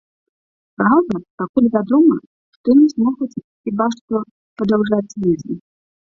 Праўда, 0.81 1.15
пакуль 1.41 1.67
вядома, 1.75 2.15
што 2.57 2.67
ім 2.77 2.81
змогуць 2.95 3.29
хіба 3.63 3.85
што 3.99 4.25
падаўжаць 4.65 5.05
візы. 5.29 5.53